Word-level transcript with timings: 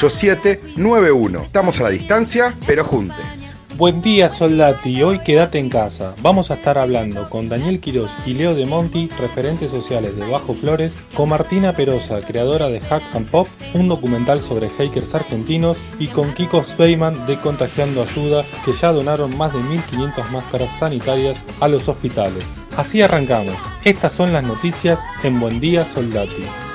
8791. 0.00 1.42
Estamos 1.42 1.78
a 1.78 1.82
la 1.82 1.90
distancia, 1.90 2.54
pero 2.66 2.84
juntes. 2.84 3.54
Buen 3.76 4.00
día 4.00 4.30
Soldati, 4.30 5.02
hoy 5.02 5.18
quédate 5.20 5.58
en 5.58 5.68
casa. 5.68 6.14
Vamos 6.22 6.50
a 6.50 6.54
estar 6.54 6.78
hablando 6.78 7.28
con 7.28 7.50
Daniel 7.50 7.80
Quiroz 7.80 8.10
y 8.26 8.32
Leo 8.32 8.54
De 8.54 8.64
Monti, 8.64 9.08
referentes 9.18 9.70
sociales 9.70 10.16
de 10.16 10.26
Bajo 10.26 10.54
Flores, 10.54 10.98
con 11.14 11.28
Martina 11.28 11.72
Perosa, 11.72 12.20
creadora 12.26 12.68
de 12.68 12.80
Hack 12.80 13.02
and 13.14 13.30
Pop, 13.30 13.46
un 13.74 13.88
documental 13.88 14.40
sobre 14.40 14.70
hackers 14.70 15.14
argentinos, 15.14 15.76
y 15.98 16.08
con 16.08 16.32
Kiko 16.32 16.64
Speyman 16.64 17.26
de 17.26 17.38
Contagiando 17.38 18.02
Ayuda, 18.02 18.44
que 18.64 18.72
ya 18.72 18.92
donaron 18.92 19.36
más 19.36 19.52
de 19.52 19.60
1.500 19.60 20.30
máscaras 20.30 20.78
sanitarias 20.78 21.38
a 21.60 21.68
los 21.68 21.88
hospitales. 21.88 22.44
Así 22.76 23.02
arrancamos. 23.02 23.56
Estas 23.84 24.14
son 24.14 24.32
las 24.32 24.44
noticias 24.44 24.98
en 25.24 25.40
Buen 25.40 25.60
Día 25.60 25.84
Soldati. 25.84 26.69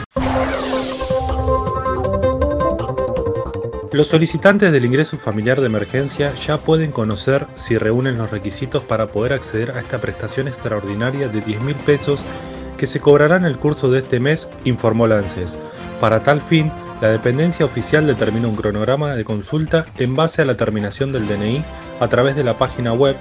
Los 3.96 4.08
solicitantes 4.08 4.72
del 4.74 4.84
ingreso 4.84 5.18
familiar 5.18 5.62
de 5.62 5.68
emergencia 5.68 6.34
ya 6.46 6.58
pueden 6.58 6.92
conocer 6.92 7.48
si 7.56 7.78
reúnen 7.78 8.18
los 8.18 8.30
requisitos 8.30 8.84
para 8.84 9.08
poder 9.08 9.32
acceder 9.32 9.72
a 9.72 9.80
esta 9.80 10.02
prestación 10.02 10.50
extraordinaria 10.50 11.30
de 11.30 11.40
10 11.40 11.62
mil 11.62 11.78
pesos 11.78 12.26
que 12.78 12.88
se 12.88 13.00
cobrará 13.00 13.38
en 13.38 13.46
el 13.46 13.58
curso 13.58 13.90
de 13.90 14.00
este 14.00 14.20
mes, 14.20 14.50
informó 14.66 15.08
la 15.08 15.20
ANSES. 15.20 15.58
Para 16.02 16.24
tal 16.24 16.42
fin, 16.42 16.74
la 17.00 17.08
dependencia 17.08 17.66
oficial 17.66 18.06
determina 18.06 18.50
un 18.50 18.58
cronograma 18.58 19.16
de 19.16 19.24
consulta 19.24 19.86
en 19.98 20.14
base 20.14 20.42
a 20.42 20.46
la 20.46 20.58
terminación 20.58 21.14
del 21.14 21.30
DNI 21.30 21.64
a 22.02 22.10
través 22.10 22.36
de 22.36 22.44
la 22.44 22.58
página 22.58 22.92
web 22.92 23.16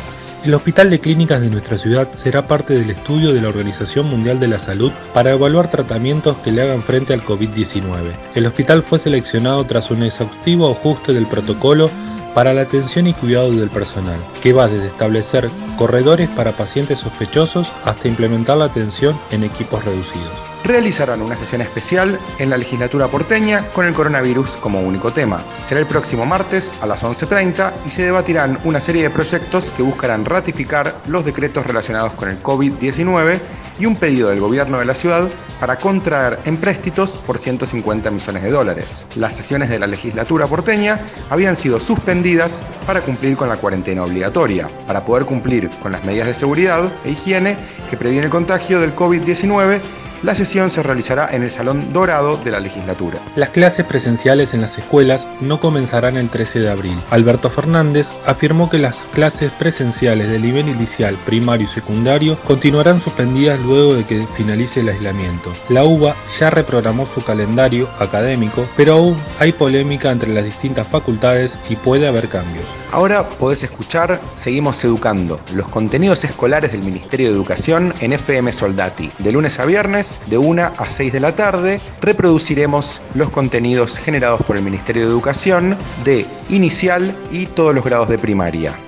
El 0.44 0.54
Hospital 0.54 0.88
de 0.88 1.00
Clínicas 1.00 1.40
de 1.40 1.50
nuestra 1.50 1.78
ciudad 1.78 2.08
será 2.14 2.46
parte 2.46 2.72
del 2.74 2.90
estudio 2.90 3.34
de 3.34 3.42
la 3.42 3.48
Organización 3.48 4.06
Mundial 4.06 4.38
de 4.38 4.46
la 4.46 4.60
Salud 4.60 4.92
para 5.12 5.32
evaluar 5.32 5.68
tratamientos 5.68 6.36
que 6.38 6.52
le 6.52 6.62
hagan 6.62 6.82
frente 6.82 7.12
al 7.12 7.24
COVID-19. 7.24 8.12
El 8.36 8.46
hospital 8.46 8.84
fue 8.84 9.00
seleccionado 9.00 9.64
tras 9.64 9.90
un 9.90 10.04
exhaustivo 10.04 10.70
ajuste 10.70 11.12
del 11.12 11.26
protocolo 11.26 11.90
para 12.38 12.54
la 12.54 12.60
atención 12.60 13.08
y 13.08 13.14
cuidado 13.14 13.50
del 13.50 13.68
personal, 13.68 14.16
que 14.40 14.52
va 14.52 14.68
desde 14.68 14.86
establecer 14.86 15.50
corredores 15.76 16.28
para 16.28 16.52
pacientes 16.52 17.00
sospechosos 17.00 17.72
hasta 17.84 18.06
implementar 18.06 18.58
la 18.58 18.66
atención 18.66 19.18
en 19.32 19.42
equipos 19.42 19.84
reducidos 19.84 20.48
realizarán 20.64 21.22
una 21.22 21.34
sesión 21.34 21.62
especial 21.62 22.18
en 22.38 22.50
la 22.50 22.58
legislatura 22.58 23.06
porteña 23.08 23.64
con 23.70 23.86
el 23.86 23.94
coronavirus 23.94 24.58
como 24.58 24.80
único 24.80 25.10
tema. 25.10 25.42
Será 25.64 25.80
el 25.80 25.86
próximo 25.86 26.26
martes 26.26 26.74
a 26.82 26.86
las 26.86 27.04
11.30 27.04 27.72
y 27.86 27.90
se 27.90 28.02
debatirán 28.02 28.58
una 28.64 28.78
serie 28.78 29.02
de 29.02 29.10
proyectos 29.10 29.70
que 29.70 29.82
buscarán 29.82 30.26
ratificar 30.26 30.94
los 31.06 31.24
decretos 31.24 31.66
relacionados 31.66 32.12
con 32.12 32.28
el 32.28 32.42
COVID-19 32.42 33.40
y 33.78 33.86
un 33.86 33.96
pedido 33.96 34.30
del 34.30 34.40
gobierno 34.40 34.78
de 34.78 34.84
la 34.84 34.94
ciudad 34.94 35.28
para 35.60 35.78
contraer 35.78 36.38
empréstitos 36.44 37.16
por 37.18 37.38
150 37.38 38.10
millones 38.10 38.42
de 38.42 38.50
dólares. 38.50 39.06
Las 39.16 39.36
sesiones 39.36 39.68
de 39.70 39.78
la 39.78 39.86
legislatura 39.86 40.46
porteña 40.46 41.00
habían 41.30 41.56
sido 41.56 41.80
suspendidas 41.80 42.62
para 42.86 43.00
cumplir 43.00 43.36
con 43.36 43.48
la 43.48 43.56
cuarentena 43.56 44.04
obligatoria, 44.04 44.68
para 44.86 45.04
poder 45.04 45.24
cumplir 45.24 45.70
con 45.82 45.92
las 45.92 46.04
medidas 46.04 46.28
de 46.28 46.34
seguridad 46.34 46.92
e 47.04 47.10
higiene 47.10 47.56
que 47.90 47.96
previene 47.96 48.26
el 48.26 48.30
contagio 48.30 48.80
del 48.80 48.94
COVID-19 48.94 49.80
la 50.22 50.34
sesión 50.34 50.70
se 50.70 50.82
realizará 50.82 51.28
en 51.32 51.42
el 51.42 51.50
Salón 51.50 51.92
Dorado 51.92 52.36
de 52.36 52.50
la 52.50 52.60
legislatura. 52.60 53.18
Las 53.36 53.50
clases 53.50 53.86
presenciales 53.86 54.54
en 54.54 54.60
las 54.60 54.76
escuelas 54.78 55.26
no 55.40 55.60
comenzarán 55.60 56.16
el 56.16 56.28
13 56.28 56.60
de 56.60 56.70
abril. 56.70 56.98
Alberto 57.10 57.50
Fernández 57.50 58.08
afirmó 58.26 58.68
que 58.68 58.78
las 58.78 58.96
clases 59.12 59.52
presenciales 59.52 60.30
de 60.30 60.38
nivel 60.38 60.68
inicial, 60.68 61.16
primario 61.24 61.66
y 61.66 61.70
secundario 61.70 62.36
continuarán 62.46 63.00
suspendidas 63.00 63.60
luego 63.62 63.94
de 63.94 64.04
que 64.04 64.26
finalice 64.36 64.80
el 64.80 64.88
aislamiento. 64.88 65.52
La 65.68 65.84
UBA 65.84 66.16
ya 66.38 66.50
reprogramó 66.50 67.06
su 67.06 67.22
calendario 67.22 67.88
académico, 67.98 68.66
pero 68.76 68.94
aún 68.94 69.16
hay 69.38 69.52
polémica 69.52 70.10
entre 70.10 70.32
las 70.32 70.44
distintas 70.44 70.86
facultades 70.88 71.58
y 71.68 71.76
puede 71.76 72.08
haber 72.08 72.28
cambios. 72.28 72.64
Ahora 72.90 73.28
podés 73.28 73.62
escuchar 73.62 74.20
Seguimos 74.34 74.82
Educando, 74.82 75.40
los 75.54 75.68
contenidos 75.68 76.24
escolares 76.24 76.72
del 76.72 76.82
Ministerio 76.82 77.28
de 77.28 77.34
Educación 77.34 77.92
en 78.00 78.14
FM 78.14 78.52
Soldati, 78.52 79.10
de 79.18 79.32
lunes 79.32 79.60
a 79.60 79.66
viernes 79.66 80.07
de 80.28 80.38
1 80.38 80.62
a 80.76 80.86
6 80.86 81.12
de 81.12 81.20
la 81.20 81.34
tarde, 81.34 81.80
reproduciremos 82.00 83.02
los 83.14 83.30
contenidos 83.30 83.98
generados 83.98 84.42
por 84.42 84.56
el 84.56 84.62
Ministerio 84.62 85.02
de 85.02 85.08
Educación 85.08 85.76
de 86.04 86.26
inicial 86.48 87.14
y 87.30 87.46
todos 87.46 87.74
los 87.74 87.84
grados 87.84 88.08
de 88.08 88.18
primaria. 88.18 88.78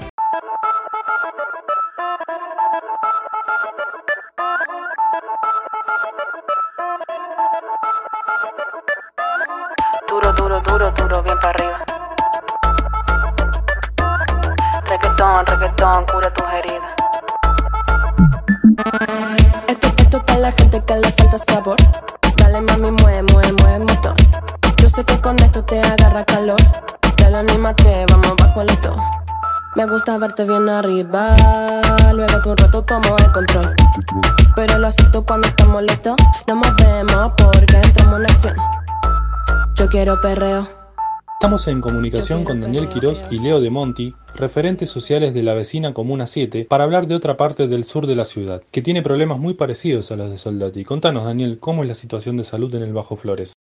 Gusta 30.11 30.19
verte 30.19 30.45
bien 30.45 30.69
arriba. 30.69 31.37
Luego 32.13 32.41
de 32.41 32.51
un 32.51 32.57
rato 32.57 32.83
tomo 32.83 33.17
el 33.19 33.33
control. 33.33 33.75
Pero 34.57 34.79
lo 34.79 34.89
acepto 34.89 35.25
cuando 35.25 35.47
estamos 35.47 35.83
listos. 35.83 36.17
Nos 36.49 36.57
movemos 36.57 37.33
porque 37.37 37.77
entramos 37.77 38.21
en 38.21 38.27
acción. 38.27 38.55
Yo 39.77 39.89
quiero 39.89 40.21
perreo. 40.21 40.67
Estamos 41.39 41.67
en 41.69 41.81
comunicación 41.81 42.45
con 42.45 42.61
Daniel 42.61 42.89
Quiroz 42.89 43.25
y 43.31 43.39
Leo 43.39 43.61
De 43.61 43.71
Monti, 43.71 44.15
referentes 44.35 44.91
sociales 44.91 45.33
de 45.33 45.43
la 45.43 45.55
vecina 45.55 45.95
Comuna 45.95 46.27
7, 46.27 46.67
para 46.69 46.85
hablar 46.85 47.07
de 47.07 47.15
otra 47.15 47.39
parte 47.39 47.67
del 47.67 47.85
sur 47.85 48.07
de 48.07 48.15
la 48.15 48.27
ciudad, 48.27 48.63
que 48.71 48.83
tiene 48.83 49.03
problemas 49.03 49.39
muy 49.39 49.55
parecidos 49.55 50.13
a 50.13 50.17
los 50.17 50.29
de 50.29 50.37
Soldati. 50.37 50.85
Contanos, 50.85 51.25
Daniel, 51.25 51.59
¿cómo 51.59 51.83
es 51.83 51.89
la 51.89 51.95
situación 51.95 52.37
de 52.37 52.45
salud 52.45 52.75
en 52.75 52.83
el 52.83 52.93
Bajo 52.93 53.17
Flores? 53.17 53.55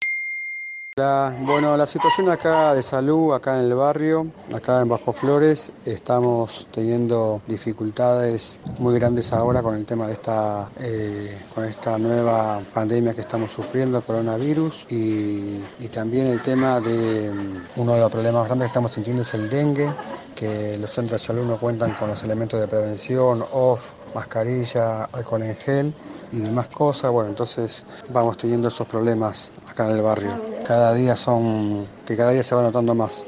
Bueno, 1.00 1.78
la 1.78 1.86
situación 1.86 2.28
acá 2.28 2.74
de 2.74 2.84
salud, 2.84 3.34
acá 3.34 3.58
en 3.58 3.68
el 3.68 3.74
barrio, 3.74 4.28
acá 4.54 4.82
en 4.82 4.90
Bajo 4.90 5.14
Flores, 5.14 5.72
estamos 5.86 6.68
teniendo 6.74 7.42
dificultades 7.48 8.60
muy 8.80 9.00
grandes 9.00 9.32
ahora 9.32 9.64
con 9.64 9.76
el 9.76 9.86
tema 9.86 10.08
de 10.08 10.14
esta, 10.14 10.70
eh, 10.82 11.42
con 11.56 11.64
esta 11.64 11.98
nueva 11.98 12.62
pandemia 12.74 13.14
que 13.14 13.22
estamos 13.22 13.50
sufriendo, 13.50 14.02
coronavirus, 14.02 14.88
y, 14.90 15.64
y 15.80 15.88
también 15.88 16.28
el 16.28 16.42
tema 16.42 16.82
de 16.82 17.32
mm, 17.32 17.80
uno 17.80 17.94
de 17.94 18.00
los 18.02 18.12
problemas 18.12 18.44
grandes 18.44 18.66
que 18.66 18.72
estamos 18.72 18.94
sintiendo 18.94 19.22
es 19.22 19.34
el 19.34 19.50
dengue, 19.50 19.96
que 20.36 20.78
los 20.78 20.90
centros 20.90 21.22
de 21.22 21.28
salud 21.28 21.46
no 21.46 21.58
cuentan 21.58 21.94
con 21.94 22.10
los 22.10 22.22
elementos 22.26 22.60
de 22.60 22.68
prevención, 22.68 23.46
off, 23.54 23.94
mascarilla, 24.14 25.06
alcohol 25.06 25.44
en 25.44 25.56
gel 25.56 25.94
y 26.32 26.40
demás 26.40 26.68
cosas. 26.68 27.12
Bueno, 27.12 27.30
entonces 27.30 27.86
vamos 28.10 28.38
teniendo 28.38 28.68
esos 28.68 28.88
problemas 28.88 29.52
acá 29.68 29.86
en 29.86 29.98
el 29.98 30.02
barrio. 30.02 30.32
Cada 30.66 30.94
día 30.94 31.16
son, 31.16 31.88
que 32.06 32.16
cada 32.16 32.32
día 32.32 32.44
se 32.44 32.56
va 32.56 32.64
notando 32.64 32.96
más. 32.96 33.26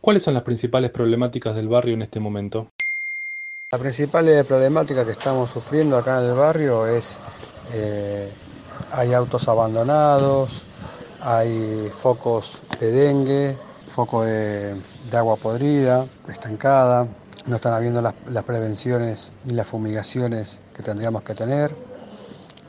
¿Cuáles 0.00 0.22
son 0.22 0.34
las 0.34 0.42
principales 0.42 0.90
problemáticas 0.90 1.54
del 1.54 1.68
barrio 1.68 1.94
en 1.94 2.02
este 2.02 2.20
momento? 2.20 2.68
La 3.72 3.78
principal 3.78 4.44
problemática 4.46 5.04
que 5.04 5.10
estamos 5.10 5.50
sufriendo 5.50 5.98
acá 5.98 6.18
en 6.18 6.30
el 6.30 6.34
barrio 6.34 6.86
es, 6.86 7.18
eh, 7.72 8.30
hay 8.92 9.12
autos 9.12 9.48
abandonados, 9.48 10.64
hay 11.20 11.90
focos 11.92 12.62
de 12.78 12.90
dengue, 12.92 13.58
foco 13.88 14.22
de, 14.22 14.74
de 15.10 15.16
agua 15.16 15.34
podrida, 15.36 16.06
estancada, 16.28 17.08
no 17.46 17.56
están 17.56 17.74
habiendo 17.74 18.02
las, 18.02 18.14
prevenciones 18.44 19.32
ni 19.44 19.54
las 19.54 19.68
fumigaciones 19.68 20.60
que 20.74 20.82
tendríamos 20.82 21.22
que 21.22 21.34
tener 21.34 21.74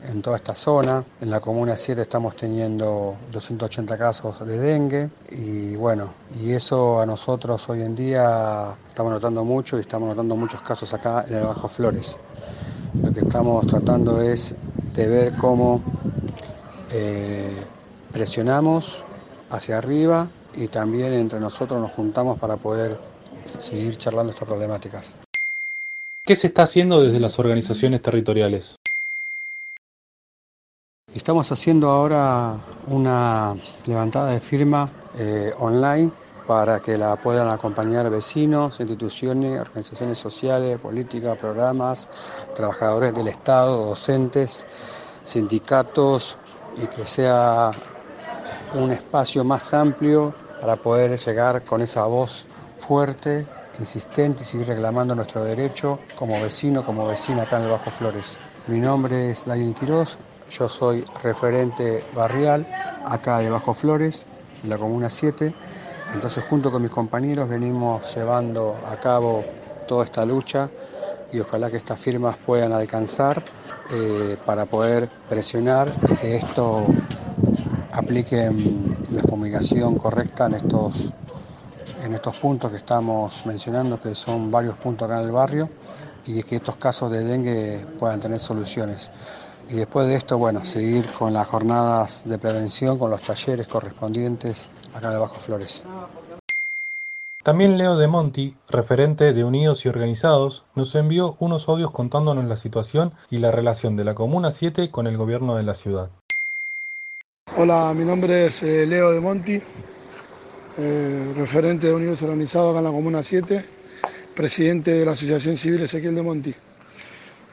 en 0.08 0.22
toda 0.22 0.36
esta 0.36 0.54
zona. 0.54 1.04
En 1.20 1.30
la 1.30 1.40
comuna 1.40 1.76
7 1.76 2.02
estamos 2.02 2.36
teniendo 2.36 3.16
280 3.32 3.98
casos 3.98 4.46
de 4.46 4.58
dengue 4.58 5.10
y 5.32 5.74
bueno, 5.74 6.14
y 6.40 6.52
eso 6.52 7.00
a 7.00 7.06
nosotros 7.06 7.68
hoy 7.68 7.82
en 7.82 7.96
día 7.96 8.76
estamos 8.88 9.12
notando 9.12 9.44
mucho 9.44 9.78
y 9.78 9.80
estamos 9.80 10.08
notando 10.10 10.36
muchos 10.36 10.62
casos 10.62 10.94
acá 10.94 11.24
en 11.28 11.38
el 11.38 11.44
Bajo 11.44 11.68
Flores. 11.68 12.20
Lo 13.02 13.12
que 13.12 13.20
estamos 13.20 13.66
tratando 13.66 14.22
es 14.22 14.54
de 14.94 15.06
ver 15.08 15.36
cómo 15.36 15.82
eh, 16.92 17.64
presionamos 18.12 19.04
hacia 19.50 19.78
arriba 19.78 20.28
y 20.54 20.68
también 20.68 21.12
entre 21.12 21.40
nosotros 21.40 21.80
nos 21.80 21.90
juntamos 21.92 22.38
para 22.38 22.56
poder 22.56 23.07
seguir 23.58 23.96
charlando 23.96 24.32
estas 24.32 24.48
problemáticas. 24.48 25.14
¿Qué 26.24 26.36
se 26.36 26.48
está 26.48 26.64
haciendo 26.64 27.02
desde 27.02 27.20
las 27.20 27.38
organizaciones 27.38 28.02
territoriales? 28.02 28.76
Estamos 31.14 31.50
haciendo 31.50 31.88
ahora 31.88 32.56
una 32.86 33.56
levantada 33.86 34.30
de 34.32 34.40
firma 34.40 34.90
eh, 35.18 35.52
online 35.58 36.12
para 36.46 36.80
que 36.80 36.96
la 36.98 37.16
puedan 37.16 37.48
acompañar 37.48 38.08
vecinos, 38.10 38.80
instituciones, 38.80 39.60
organizaciones 39.60 40.18
sociales, 40.18 40.78
políticas, 40.78 41.36
programas, 41.38 42.08
trabajadores 42.54 43.14
del 43.14 43.28
Estado, 43.28 43.86
docentes, 43.86 44.66
sindicatos 45.24 46.36
y 46.82 46.86
que 46.86 47.06
sea 47.06 47.70
un 48.74 48.92
espacio 48.92 49.44
más 49.44 49.72
amplio 49.74 50.34
para 50.60 50.76
poder 50.76 51.18
llegar 51.18 51.64
con 51.64 51.82
esa 51.82 52.04
voz 52.04 52.46
fuerte, 52.78 53.46
insistente 53.78 54.42
y 54.42 54.46
seguir 54.46 54.68
reclamando 54.68 55.14
nuestro 55.14 55.44
derecho 55.44 55.98
como 56.16 56.40
vecino, 56.40 56.84
como 56.84 57.06
vecina 57.06 57.42
acá 57.42 57.58
en 57.58 57.64
el 57.64 57.70
Bajo 57.70 57.90
Flores. 57.90 58.38
Mi 58.66 58.78
nombre 58.78 59.30
es 59.30 59.46
Daniel 59.46 59.74
Quirós, 59.74 60.18
yo 60.50 60.68
soy 60.68 61.04
referente 61.22 62.02
barrial 62.14 62.66
acá 63.04 63.38
de 63.38 63.50
Bajo 63.50 63.74
Flores, 63.74 64.26
en 64.62 64.70
la 64.70 64.78
Comuna 64.78 65.08
7. 65.08 65.54
Entonces 66.14 66.42
junto 66.44 66.70
con 66.70 66.82
mis 66.82 66.90
compañeros 66.90 67.48
venimos 67.48 68.14
llevando 68.14 68.76
a 68.86 68.96
cabo 68.96 69.44
toda 69.86 70.04
esta 70.04 70.24
lucha 70.24 70.70
y 71.32 71.40
ojalá 71.40 71.70
que 71.70 71.76
estas 71.76 72.00
firmas 72.00 72.36
puedan 72.38 72.72
alcanzar 72.72 73.42
eh, 73.92 74.36
para 74.46 74.66
poder 74.66 75.08
presionar 75.28 75.92
y 76.10 76.14
que 76.14 76.36
esto 76.36 76.86
aplique 77.92 78.50
la 79.10 79.22
fumigación 79.22 79.96
correcta 79.96 80.46
en 80.46 80.54
estos, 80.54 81.12
en 82.02 82.14
estos 82.14 82.36
puntos 82.36 82.70
que 82.70 82.76
estamos 82.76 83.44
mencionando, 83.46 84.00
que 84.00 84.14
son 84.14 84.50
varios 84.50 84.76
puntos 84.76 85.06
acá 85.06 85.20
en 85.20 85.26
el 85.26 85.32
barrio, 85.32 85.68
y 86.26 86.42
que 86.42 86.56
estos 86.56 86.76
casos 86.76 87.10
de 87.10 87.24
dengue 87.24 87.84
puedan 87.98 88.20
tener 88.20 88.38
soluciones. 88.38 89.10
Y 89.68 89.74
después 89.74 90.08
de 90.08 90.14
esto, 90.14 90.38
bueno, 90.38 90.64
seguir 90.64 91.06
con 91.18 91.32
las 91.32 91.46
jornadas 91.46 92.22
de 92.26 92.38
prevención, 92.38 92.98
con 92.98 93.10
los 93.10 93.20
talleres 93.20 93.66
correspondientes 93.66 94.70
acá 94.94 95.08
en 95.08 95.14
el 95.14 95.20
Bajo 95.20 95.36
Flores. 95.36 95.84
También 97.42 97.78
Leo 97.78 97.96
De 97.96 98.08
Monti, 98.08 98.54
referente 98.68 99.32
de 99.32 99.44
Unidos 99.44 99.84
y 99.84 99.88
Organizados, 99.88 100.64
nos 100.74 100.94
envió 100.94 101.36
unos 101.38 101.68
audios 101.68 101.92
contándonos 101.92 102.44
la 102.44 102.56
situación 102.56 103.12
y 103.30 103.38
la 103.38 103.50
relación 103.50 103.96
de 103.96 104.04
la 104.04 104.14
Comuna 104.14 104.50
7 104.50 104.90
con 104.90 105.06
el 105.06 105.16
gobierno 105.16 105.56
de 105.56 105.62
la 105.62 105.74
ciudad. 105.74 106.10
Hola, 107.56 107.94
mi 107.94 108.04
nombre 108.04 108.46
es 108.46 108.62
eh, 108.62 108.86
Leo 108.86 109.12
De 109.12 109.20
Monti, 109.20 109.62
eh, 110.78 111.32
referente 111.36 111.88
de 111.88 111.94
Unidos 111.94 112.22
Organizados 112.22 112.70
acá 112.70 112.78
en 112.78 112.84
la 112.84 112.90
Comuna 112.90 113.22
7, 113.22 113.64
presidente 114.34 114.92
de 114.92 115.04
la 115.04 115.12
Asociación 115.12 115.56
Civil 115.56 115.82
Ezequiel 115.82 116.14
De 116.14 116.22
Monti. 116.22 116.54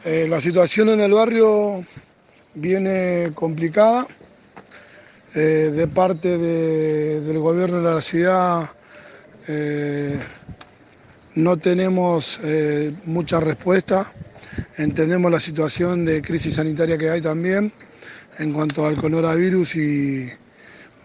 Eh, 0.03 0.27
la 0.29 0.39
situación 0.39 0.89
en 0.89 0.99
el 0.99 1.11
barrio 1.11 1.83
viene 2.53 3.31
complicada. 3.33 4.07
Eh, 5.33 5.71
de 5.75 5.87
parte 5.87 6.37
de- 6.37 7.19
del 7.21 7.39
gobierno 7.39 7.81
de 7.81 7.93
la 7.95 8.01
ciudad 8.01 8.69
no 11.35 11.57
tenemos 11.57 12.39
mucha 13.05 13.39
respuesta. 13.39 14.11
Entendemos 14.77 15.31
la 15.31 15.39
situación 15.39 16.05
de 16.05 16.21
crisis 16.21 16.55
sanitaria 16.55 16.97
que 16.97 17.09
hay 17.09 17.21
también 17.21 17.71
en 18.39 18.53
cuanto 18.53 18.85
al 18.87 18.95
coronavirus 18.95 19.75
y 19.75 20.29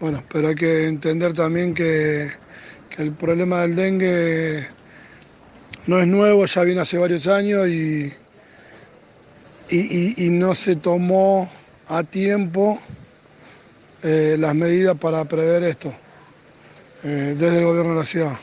bueno, 0.01 0.23
pero 0.31 0.47
hay 0.47 0.55
que 0.55 0.87
entender 0.87 1.33
también 1.33 1.75
que, 1.75 2.31
el 2.97 3.13
problema 3.13 3.61
del 3.61 3.75
dengue 3.75 4.67
no 5.87 5.99
es 5.99 6.07
nuevo, 6.07 6.45
ya 6.45 6.63
viene 6.63 6.81
hace 6.81 6.97
varios 6.97 7.25
años 7.27 7.67
y- 7.67 8.11
y 9.69 10.29
no 10.29 10.53
se 10.55 10.75
tomó 10.75 11.49
a 11.87 12.03
tiempo 12.03 12.79
eh, 14.03 14.35
las 14.39 14.53
medidas 14.55 14.97
para 14.97 15.23
prever 15.25 15.63
esto 15.63 15.93
eh, 17.03 17.35
desde 17.37 17.59
el 17.59 17.65
gobierno 17.65 17.91
de 17.91 17.99
la 17.99 18.05
ciudad. 18.05 18.37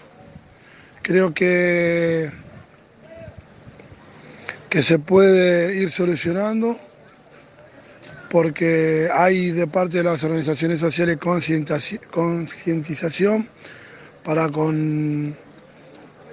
Creo 1.03 1.35
que, 1.35 2.31
que 4.71 4.83
se 4.83 4.99
puede 4.99 5.75
ir 5.75 5.91
solucionando 5.91 6.79
porque 8.30 9.08
hay 9.12 9.50
de 9.52 9.66
parte 9.66 9.99
de 9.99 10.04
las 10.04 10.25
organizaciones 10.25 10.80
sociales 10.80 11.18
concientización 11.18 13.47
para 14.23 14.49
con, 14.49 15.37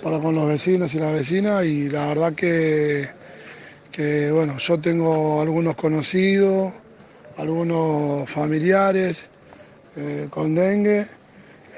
para 0.04 0.20
con 0.20 0.36
los 0.36 0.48
vecinos 0.48 0.94
y 0.94 1.00
las 1.00 1.14
vecinas 1.14 1.66
y 1.66 1.90
la 1.90 2.06
verdad 2.08 2.34
que, 2.34 3.10
que, 3.92 4.32
bueno, 4.32 4.58
yo 4.58 4.80
tengo 4.80 5.42
algunos 5.42 5.76
conocidos, 5.76 6.74
algunos 7.38 8.30
familiares 8.30 9.28
eh, 9.96 10.28
con 10.30 10.54
dengue 10.54 11.08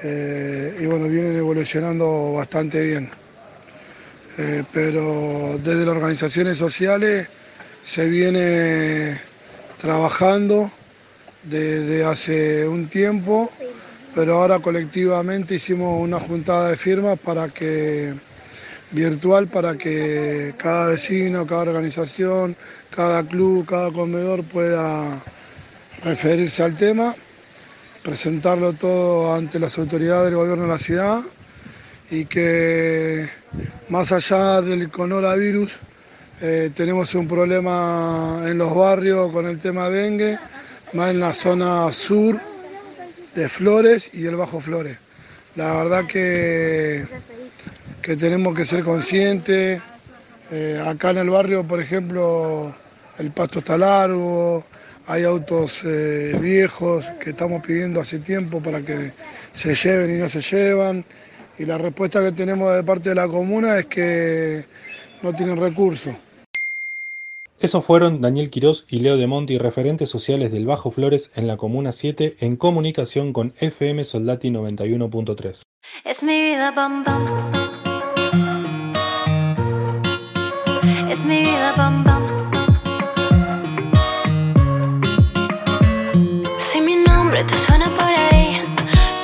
eh, 0.02 0.78
y 0.80 0.86
bueno, 0.86 1.08
vienen 1.08 1.36
evolucionando 1.36 2.32
bastante 2.32 2.82
bien. 2.82 3.08
Eh, 4.36 4.64
pero 4.72 5.58
desde 5.62 5.84
las 5.84 5.96
organizaciones 5.96 6.58
sociales 6.58 7.28
se 7.82 8.06
viene 8.06 9.27
trabajando 9.78 10.70
desde 11.42 12.04
hace 12.04 12.68
un 12.68 12.88
tiempo, 12.88 13.50
pero 14.14 14.36
ahora 14.36 14.58
colectivamente 14.58 15.54
hicimos 15.54 16.02
una 16.02 16.20
juntada 16.20 16.70
de 16.70 16.76
firmas 16.76 17.18
para 17.18 17.48
que 17.48 18.14
virtual 18.90 19.48
para 19.48 19.76
que 19.76 20.54
cada 20.56 20.86
vecino, 20.86 21.46
cada 21.46 21.62
organización, 21.62 22.56
cada 22.94 23.22
club, 23.22 23.66
cada 23.66 23.90
comedor 23.92 24.42
pueda 24.44 25.22
referirse 26.02 26.62
al 26.62 26.74
tema, 26.74 27.14
presentarlo 28.02 28.72
todo 28.72 29.34
ante 29.34 29.58
las 29.58 29.78
autoridades 29.78 30.26
del 30.26 30.36
gobierno 30.36 30.64
de 30.64 30.68
la 30.68 30.78
ciudad 30.78 31.20
y 32.10 32.24
que 32.24 33.28
más 33.88 34.10
allá 34.12 34.62
del 34.62 34.90
coronavirus 34.90 35.72
eh, 36.40 36.70
tenemos 36.72 37.14
un 37.16 37.26
problema 37.26 38.44
en 38.46 38.58
los 38.58 38.72
barrios 38.72 39.32
con 39.32 39.46
el 39.46 39.58
tema 39.58 39.90
dengue, 39.90 40.38
más 40.92 41.10
en 41.10 41.18
la 41.18 41.34
zona 41.34 41.90
sur 41.92 42.38
de 43.34 43.48
Flores 43.48 44.10
y 44.14 44.24
el 44.24 44.36
Bajo 44.36 44.60
Flores. 44.60 44.96
La 45.56 45.74
verdad 45.74 46.06
que, 46.06 47.04
que 48.00 48.16
tenemos 48.16 48.54
que 48.54 48.64
ser 48.64 48.84
conscientes. 48.84 49.82
Eh, 50.52 50.80
acá 50.86 51.10
en 51.10 51.18
el 51.18 51.30
barrio, 51.30 51.64
por 51.64 51.80
ejemplo, 51.80 52.72
el 53.18 53.32
pasto 53.32 53.58
está 53.58 53.76
largo, 53.76 54.64
hay 55.08 55.24
autos 55.24 55.82
eh, 55.84 56.38
viejos 56.40 57.06
que 57.18 57.30
estamos 57.30 57.66
pidiendo 57.66 58.00
hace 58.00 58.20
tiempo 58.20 58.60
para 58.62 58.80
que 58.80 59.10
se 59.52 59.74
lleven 59.74 60.14
y 60.14 60.18
no 60.18 60.28
se 60.28 60.40
llevan. 60.40 61.04
Y 61.58 61.64
la 61.64 61.78
respuesta 61.78 62.22
que 62.22 62.30
tenemos 62.30 62.72
de 62.76 62.84
parte 62.84 63.08
de 63.08 63.16
la 63.16 63.26
comuna 63.26 63.80
es 63.80 63.86
que 63.86 64.64
no 65.20 65.34
tienen 65.34 65.56
recursos. 65.56 66.14
Esos 67.60 67.84
fueron 67.84 68.20
Daniel 68.20 68.50
Quirós 68.50 68.84
y 68.88 69.00
Leo 69.00 69.16
de 69.16 69.26
Monti, 69.26 69.58
referentes 69.58 70.08
sociales 70.08 70.52
del 70.52 70.64
Bajo 70.64 70.92
Flores 70.92 71.32
en 71.34 71.48
la 71.48 71.56
Comuna 71.56 71.90
7, 71.90 72.36
en 72.38 72.54
comunicación 72.56 73.32
con 73.32 73.52
FM 73.58 74.04
Soldati 74.04 74.50
91.3. 74.50 75.62
Es 76.04 76.22
mi 76.22 76.40
vida, 76.40 76.72
pam, 76.72 77.02
pam. 77.02 77.50
Es 81.10 81.24
mi 81.24 81.40
vida, 81.40 81.74
pam, 81.74 82.04
pam. 82.04 82.22
Si 86.58 86.80
mi 86.80 86.94
nombre 87.08 87.42
te 87.42 87.54
suena 87.54 87.90
por 87.96 88.06
ahí, 88.06 88.62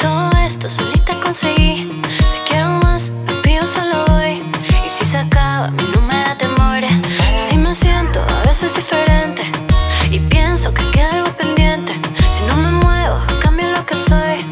todo 0.00 0.28
esto 0.44 0.68
solita 0.68 1.14
conseguí. 1.22 1.88
Si 2.30 2.40
quiero 2.48 2.80
más, 2.82 3.12
lo 3.28 3.42
pido 3.42 3.64
solo 3.64 4.04
hoy. 4.12 4.42
Y 4.84 4.88
si 4.88 5.04
se 5.04 5.18
acaba, 5.18 5.66
a 5.66 5.70
mí 5.70 5.84
no 5.94 6.36
temor. 6.36 6.63
Siento 7.74 8.20
a 8.20 8.46
veces 8.46 8.72
diferente 8.72 9.42
y 10.08 10.20
pienso 10.20 10.72
que 10.72 10.88
queda 10.92 11.10
algo 11.10 11.36
pendiente. 11.36 11.92
Si 12.30 12.44
no 12.44 12.56
me 12.56 12.70
muevo, 12.70 13.18
cambio 13.42 13.68
lo 13.72 13.84
que 13.84 13.96
soy. 13.96 14.46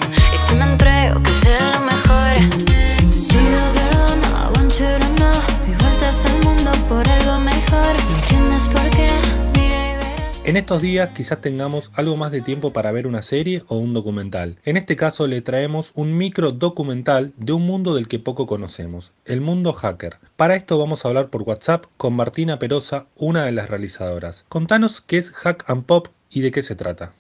En 10.53 10.59
estos 10.59 10.83
días 10.83 11.09
quizás 11.15 11.41
tengamos 11.41 11.91
algo 11.95 12.15
más 12.15 12.31
de 12.31 12.43
tiempo 12.43 12.75
para 12.75 12.93
ver 12.93 13.07
una 13.07 13.23
serie 13.23 13.63
o 13.69 13.79
un 13.79 13.95
documental. 13.95 14.59
En 14.67 14.77
este 14.77 14.97
caso 14.97 15.27
le 15.27 15.41
traemos 15.41 15.93
un 15.95 16.15
micro 16.15 16.53
documental 16.53 17.33
de 17.39 17.55
un 17.55 17.63
mundo 17.63 17.95
del 17.95 18.07
que 18.07 18.19
poco 18.19 18.47
conocemos, 18.47 19.13
el 19.25 19.41
mundo 19.41 19.73
hacker. 19.73 20.19
Para 20.37 20.55
esto 20.55 20.79
vamos 20.79 21.03
a 21.03 21.09
hablar 21.09 21.31
por 21.31 21.41
WhatsApp 21.41 21.87
con 21.97 22.13
Martina 22.13 22.59
Perosa, 22.59 23.07
una 23.17 23.47
de 23.47 23.53
las 23.53 23.71
realizadoras. 23.71 24.45
Contanos 24.51 25.01
qué 25.01 25.17
es 25.17 25.31
Hack 25.31 25.65
and 25.71 25.85
Pop 25.85 26.09
y 26.29 26.43
de 26.43 26.51
qué 26.51 26.63
se 26.63 26.77
trata. 26.77 27.15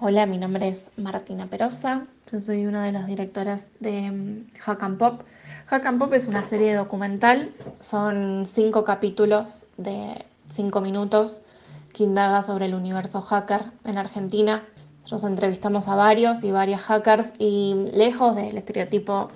Hola, 0.00 0.26
mi 0.26 0.38
nombre 0.38 0.66
es 0.66 0.82
Martina 0.96 1.46
Perosa, 1.46 2.08
yo 2.32 2.40
soy 2.40 2.66
una 2.66 2.84
de 2.84 2.90
las 2.90 3.06
directoras 3.06 3.68
de 3.78 4.10
mm, 4.10 4.58
Hack 4.58 4.82
and 4.82 4.98
Pop. 4.98 5.22
Hack 5.66 5.86
and 5.86 6.00
Pop 6.00 6.12
es 6.12 6.26
una 6.26 6.42
serie 6.42 6.74
documental, 6.74 7.54
son 7.80 8.46
cinco 8.46 8.82
capítulos 8.82 9.62
de 9.76 10.24
cinco 10.50 10.80
minutos 10.80 11.40
que 11.92 12.04
indaga 12.04 12.42
sobre 12.42 12.66
el 12.66 12.74
universo 12.74 13.20
hacker 13.20 13.72
en 13.84 13.98
Argentina. 13.98 14.64
Nosotros 15.02 15.24
entrevistamos 15.24 15.88
a 15.88 15.94
varios 15.94 16.44
y 16.44 16.50
varias 16.50 16.80
hackers 16.82 17.32
y 17.38 17.74
lejos 17.92 18.36
del 18.36 18.56
estereotipo 18.56 19.30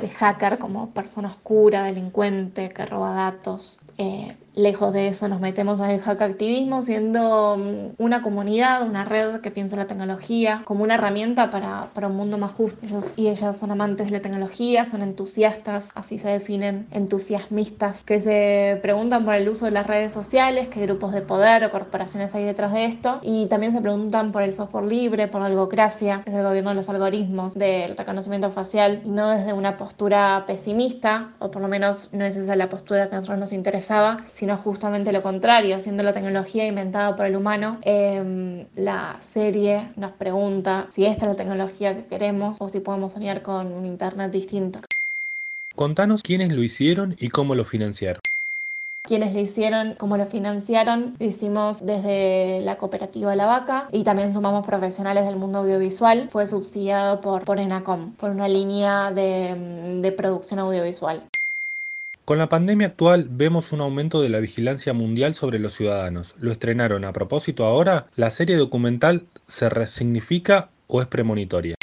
de 0.00 0.08
hacker 0.08 0.58
como 0.58 0.90
persona 0.90 1.28
oscura, 1.28 1.82
delincuente, 1.82 2.68
que 2.68 2.86
roba 2.86 3.12
datos, 3.12 3.78
eh, 3.98 4.36
lejos 4.54 4.92
de 4.92 5.08
eso 5.08 5.28
nos 5.28 5.40
metemos 5.40 5.78
en 5.80 5.90
el 5.90 6.00
hack 6.00 6.20
activismo 6.20 6.82
siendo 6.82 7.56
mm, 7.56 8.02
una 8.02 8.22
comunidad, 8.22 8.86
una 8.86 9.04
red 9.04 9.40
que 9.40 9.50
piensa 9.50 9.76
la 9.76 9.86
tecnología 9.86 10.62
como 10.64 10.84
una 10.84 10.94
herramienta 10.94 11.50
para, 11.50 11.90
para 11.94 12.08
un 12.08 12.16
mundo 12.16 12.38
más 12.38 12.52
justo. 12.52 12.78
Ellos 12.82 13.14
y 13.16 13.28
ellas 13.28 13.56
son 13.56 13.70
amantes 13.70 14.06
de 14.06 14.12
la 14.12 14.20
tecnología, 14.20 14.84
son 14.84 15.02
entusiastas, 15.02 15.90
así 15.94 16.18
se 16.18 16.28
definen, 16.28 16.86
entusiasmistas, 16.90 18.04
que 18.04 18.20
se 18.20 18.78
preguntan 18.82 19.24
por 19.24 19.34
el 19.34 19.48
uso 19.48 19.64
de 19.64 19.70
las 19.72 19.86
redes 19.86 20.12
sociales, 20.12 20.68
qué 20.68 20.80
grupos 20.82 21.12
de 21.12 21.22
poder 21.22 21.64
o 21.64 21.70
corporaciones 21.70 22.34
hay 22.34 22.44
detrás 22.44 22.72
de 22.72 22.84
esto, 22.84 23.18
y 23.22 23.46
también 23.46 23.72
se 23.72 23.80
preguntan 23.80 24.32
por 24.32 24.42
el 24.42 24.52
software 24.52 24.84
libre, 24.84 25.28
por 25.28 25.40
la 25.40 25.48
algocracia, 25.48 26.22
que 26.24 26.30
es 26.30 26.36
el 26.36 26.44
gobierno 26.44 26.70
de 26.70 26.76
los 26.76 26.88
algoritmos, 26.88 27.54
del 27.54 27.96
reconocimiento 27.96 28.50
facial, 28.50 29.02
y 29.04 29.10
no 29.10 29.28
desde 29.30 29.52
una 29.52 29.76
postura 29.76 30.44
pesimista, 30.46 31.34
o 31.38 31.50
por 31.50 31.62
lo 31.62 31.68
menos 31.68 32.10
no 32.12 32.24
es 32.24 32.36
esa 32.36 32.56
la 32.56 32.68
postura 32.68 33.08
que 33.08 33.14
a 33.16 33.18
nosotros 33.18 33.38
nos 33.38 33.52
interesaba, 33.88 34.26
sino 34.34 34.56
justamente 34.56 35.12
lo 35.12 35.22
contrario, 35.22 35.80
siendo 35.80 36.02
la 36.02 36.12
tecnología 36.12 36.66
inventada 36.66 37.16
por 37.16 37.26
el 37.26 37.36
humano, 37.36 37.78
eh, 37.82 38.66
la 38.76 39.16
serie 39.20 39.88
nos 39.96 40.12
pregunta 40.12 40.88
si 40.90 41.06
esta 41.06 41.24
es 41.24 41.30
la 41.30 41.36
tecnología 41.36 41.94
que 41.94 42.04
queremos 42.06 42.58
o 42.60 42.68
si 42.68 42.80
podemos 42.80 43.12
soñar 43.12 43.42
con 43.42 43.72
un 43.72 43.86
Internet 43.86 44.30
distinto. 44.30 44.80
Contanos 45.74 46.22
quiénes 46.22 46.50
lo 46.50 46.62
hicieron 46.62 47.14
y 47.18 47.28
cómo 47.28 47.54
lo 47.54 47.64
financiaron. 47.64 48.20
Quienes 49.02 49.32
lo 49.32 49.40
hicieron, 49.40 49.94
cómo 49.94 50.18
lo 50.18 50.26
financiaron, 50.26 51.14
lo 51.18 51.24
hicimos 51.24 51.86
desde 51.86 52.60
la 52.60 52.76
cooperativa 52.76 53.34
La 53.36 53.46
Vaca 53.46 53.88
y 53.90 54.04
también 54.04 54.34
sumamos 54.34 54.66
profesionales 54.66 55.24
del 55.24 55.36
mundo 55.36 55.60
audiovisual. 55.60 56.28
Fue 56.30 56.46
subsidiado 56.46 57.22
por, 57.22 57.44
por 57.44 57.58
ENACOM, 57.58 58.12
por 58.16 58.30
una 58.30 58.48
línea 58.48 59.10
de, 59.12 60.00
de 60.02 60.12
producción 60.12 60.58
audiovisual. 60.58 61.22
Con 62.28 62.36
la 62.36 62.50
pandemia 62.50 62.88
actual 62.88 63.26
vemos 63.30 63.72
un 63.72 63.80
aumento 63.80 64.20
de 64.20 64.28
la 64.28 64.38
vigilancia 64.38 64.92
mundial 64.92 65.34
sobre 65.34 65.58
los 65.58 65.72
ciudadanos. 65.72 66.34
¿Lo 66.38 66.52
estrenaron 66.52 67.06
a 67.06 67.12
propósito 67.14 67.64
ahora? 67.64 68.08
¿La 68.16 68.28
serie 68.28 68.56
documental 68.56 69.22
se 69.46 69.70
resignifica 69.70 70.68
o 70.88 71.00
es 71.00 71.08
premonitoria? 71.08 71.76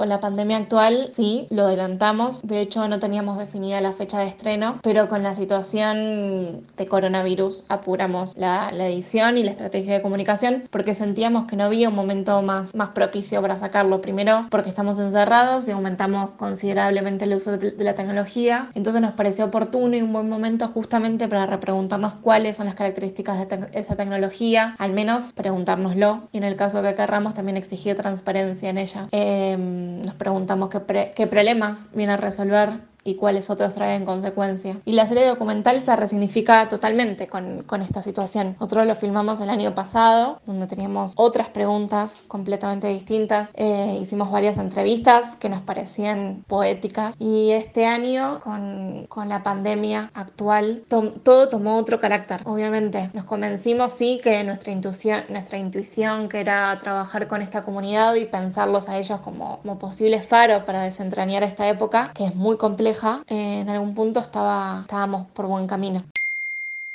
Con 0.00 0.08
la 0.08 0.18
pandemia 0.18 0.56
actual, 0.56 1.12
sí, 1.14 1.46
lo 1.50 1.64
adelantamos. 1.66 2.40
De 2.40 2.62
hecho, 2.62 2.88
no 2.88 2.98
teníamos 2.98 3.36
definida 3.36 3.82
la 3.82 3.92
fecha 3.92 4.18
de 4.20 4.28
estreno, 4.28 4.80
pero 4.82 5.10
con 5.10 5.22
la 5.22 5.34
situación 5.34 6.62
de 6.74 6.86
coronavirus 6.88 7.66
apuramos 7.68 8.34
la, 8.34 8.70
edición 8.88 9.36
y 9.36 9.42
la 9.42 9.50
estrategia 9.50 9.92
de 9.92 10.00
comunicación 10.00 10.62
porque 10.70 10.94
sentíamos 10.94 11.46
que 11.46 11.56
no 11.56 11.64
había 11.64 11.90
un 11.90 11.96
momento 11.96 12.40
más, 12.40 12.74
más 12.74 12.88
propicio 12.92 13.42
para 13.42 13.58
sacarlo. 13.58 14.00
Primero, 14.00 14.46
porque 14.50 14.70
estamos 14.70 14.98
encerrados 14.98 15.68
y 15.68 15.72
aumentamos 15.72 16.30
considerablemente 16.38 17.26
el 17.26 17.34
uso 17.34 17.58
de, 17.58 17.72
de 17.72 17.84
la 17.84 17.94
tecnología. 17.94 18.70
Entonces 18.72 19.02
nos 19.02 19.12
pareció 19.12 19.44
oportuno 19.44 19.94
y 19.98 20.00
un 20.00 20.14
buen 20.14 20.30
momento 20.30 20.68
justamente 20.68 21.28
para 21.28 21.44
repreguntarnos 21.44 22.14
cuáles 22.22 22.56
son 22.56 22.64
las 22.64 22.74
características 22.74 23.38
de 23.38 23.44
te- 23.44 23.78
esa 23.78 23.96
tecnología, 23.96 24.76
al 24.78 24.92
menos 24.92 25.34
preguntárnoslo 25.34 26.22
y 26.32 26.38
en 26.38 26.44
el 26.44 26.56
caso 26.56 26.80
que 26.80 26.94
querramos 26.94 27.34
también 27.34 27.58
exigir 27.58 27.98
transparencia 27.98 28.70
en 28.70 28.78
ella. 28.78 29.06
Em, 29.10 29.89
nos 29.90 30.14
preguntamos 30.14 30.70
qué, 30.70 30.80
pre- 30.80 31.12
qué 31.14 31.26
problemas 31.26 31.88
viene 31.94 32.14
a 32.14 32.16
resolver 32.16 32.80
y 33.02 33.14
cuáles 33.14 33.48
otros 33.50 33.74
traen 33.74 34.04
consecuencia. 34.04 34.76
Y 34.84 34.92
la 34.92 35.06
serie 35.06 35.26
documental 35.26 35.80
se 35.82 35.96
resignifica 35.96 36.68
totalmente 36.68 37.26
con, 37.26 37.62
con 37.62 37.82
esta 37.82 38.02
situación. 38.02 38.56
Nosotros 38.60 38.86
lo 38.86 38.94
filmamos 38.94 39.40
el 39.40 39.50
año 39.50 39.74
pasado, 39.74 40.40
donde 40.46 40.66
teníamos 40.66 41.14
otras 41.16 41.48
preguntas 41.48 42.22
completamente 42.28 42.88
distintas. 42.88 43.50
Eh, 43.54 43.98
hicimos 44.02 44.30
varias 44.30 44.58
entrevistas 44.58 45.36
que 45.36 45.48
nos 45.48 45.62
parecían 45.62 46.44
poéticas. 46.46 47.14
Y 47.18 47.52
este 47.52 47.86
año, 47.86 48.40
con, 48.44 49.06
con 49.08 49.28
la 49.28 49.42
pandemia 49.42 50.10
actual, 50.14 50.82
tom- 50.88 51.14
todo 51.22 51.48
tomó 51.48 51.76
otro 51.78 51.98
carácter. 52.00 52.42
Obviamente, 52.44 53.10
nos 53.14 53.24
convencimos, 53.24 53.92
sí, 53.92 54.20
que 54.22 54.44
nuestra 54.44 54.72
intuición, 54.72 55.22
nuestra 55.30 55.58
intuición, 55.58 56.28
que 56.28 56.40
era 56.40 56.78
trabajar 56.78 57.28
con 57.28 57.40
esta 57.40 57.64
comunidad 57.64 58.14
y 58.16 58.26
pensarlos 58.26 58.88
a 58.88 58.98
ellos 58.98 59.20
como, 59.20 59.58
como 59.60 59.78
posibles 59.78 60.26
faros 60.26 60.64
para 60.64 60.82
desentrañar 60.82 61.42
esta 61.42 61.66
época, 61.68 62.10
que 62.14 62.26
es 62.26 62.34
muy 62.34 62.56
compleja, 62.56 62.89
eh, 63.28 63.60
en 63.60 63.68
algún 63.68 63.94
punto 63.94 64.20
estaba, 64.20 64.80
estábamos 64.82 65.28
por 65.28 65.46
buen 65.46 65.66
camino. 65.66 66.04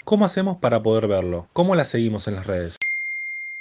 ¿Cómo 0.04 0.26
hacemos 0.26 0.58
para 0.58 0.84
poder 0.84 1.08
verlo? 1.08 1.48
¿Cómo 1.54 1.76
la 1.76 1.86
seguimos 1.86 2.28
en 2.28 2.36
las 2.36 2.46
redes? 2.46 2.78